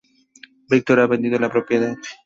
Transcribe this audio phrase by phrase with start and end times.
[0.67, 1.95] Víctor ha vendido la propiedad.